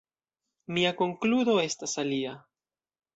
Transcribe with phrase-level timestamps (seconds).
[0.77, 2.33] Mia konkludo estas alia.